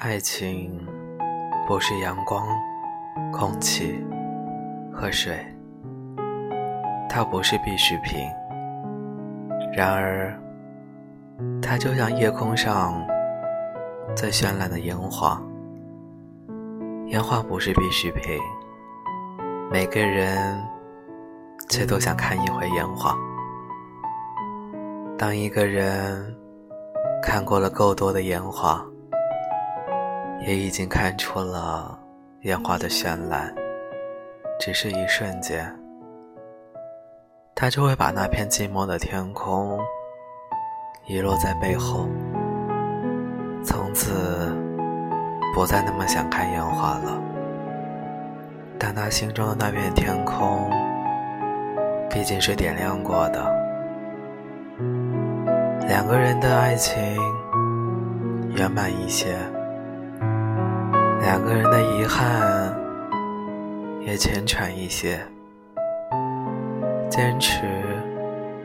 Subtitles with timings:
[0.00, 0.80] 爱情
[1.68, 2.42] 不是阳光、
[3.30, 4.02] 空气
[4.90, 5.38] 和水，
[7.06, 8.26] 它不是必需品。
[9.74, 10.34] 然而，
[11.60, 13.06] 它就像夜空上
[14.16, 15.38] 最绚烂的烟花。
[17.08, 18.40] 烟花不是必需品，
[19.70, 20.58] 每个人
[21.68, 23.14] 却都想看一回烟花。
[25.18, 26.34] 当一个人
[27.22, 28.82] 看过了够多的烟花，
[30.46, 31.98] 也已经看出了
[32.42, 33.54] 烟花的绚烂，
[34.58, 35.70] 只是一瞬间，
[37.54, 39.78] 他就会把那片寂寞的天空
[41.06, 42.08] 遗落在背后，
[43.62, 44.56] 从此
[45.54, 47.20] 不再那么想看烟花了。
[48.78, 50.70] 但他心中的那片天空，
[52.08, 53.44] 毕竟是点亮过的。
[55.86, 56.96] 两个人的爱情
[58.56, 59.36] 圆满一些。
[61.20, 62.74] 两个人的遗憾
[64.00, 65.20] 也浅浅一些。
[67.08, 67.66] 坚持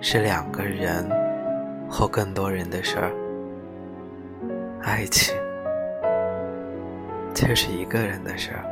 [0.00, 1.06] 是两个人
[1.90, 3.10] 或更多人的事儿，
[4.82, 5.34] 爱情
[7.34, 8.64] 却是一个人的事儿。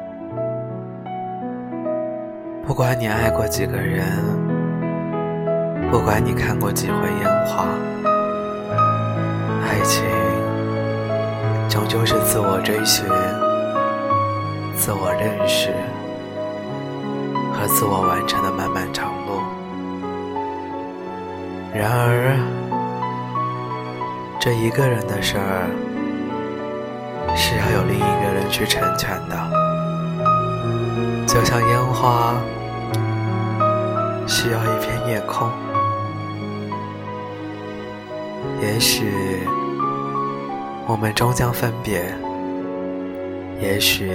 [2.65, 4.07] 不管你爱过几个人，
[5.91, 7.67] 不管你看过几回烟花，
[9.63, 10.05] 爱情
[11.69, 13.05] 终究是自我追寻。
[14.77, 15.73] 自我认识
[17.53, 19.41] 和自我完成的漫漫长路。
[21.75, 22.37] 然而，
[24.39, 25.69] 这一个人的事儿
[27.35, 29.37] 是要有另一个人去成全的，
[31.27, 32.35] 就像烟花
[34.27, 35.51] 需要一片夜空。
[38.61, 39.41] 也许
[40.87, 42.15] 我们终将分别，
[43.61, 44.13] 也许。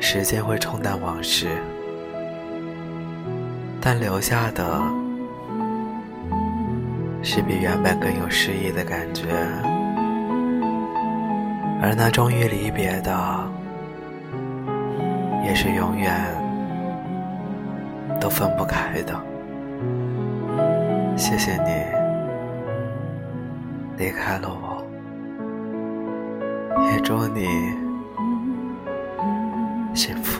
[0.00, 1.48] 时间会冲淡往事，
[3.80, 4.80] 但留下的
[7.22, 9.24] 是比原本更有诗意的感觉，
[11.82, 13.12] 而那终于离别的，
[15.44, 16.12] 也是永远
[18.20, 19.14] 都分不开的。
[21.16, 21.70] 谢谢你
[23.96, 24.84] 离开了我，
[26.92, 27.85] 也祝你。
[29.96, 30.35] 幸福。